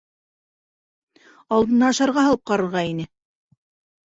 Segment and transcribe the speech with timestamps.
[1.57, 3.07] Алдына ашарға һалып ҡарарға ине.